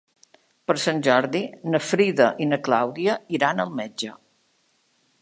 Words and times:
Per 0.71 0.75
Sant 0.83 1.03
Jordi 1.07 1.41
na 1.75 1.83
Frida 1.89 2.31
i 2.47 2.49
na 2.55 2.61
Clàudia 2.69 3.19
iran 3.41 3.65
al 3.67 3.75
metge. 3.83 4.15